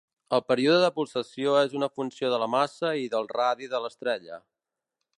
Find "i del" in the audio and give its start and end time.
3.05-3.33